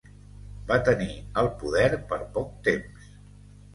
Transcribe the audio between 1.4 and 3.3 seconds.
el poder per poc temps.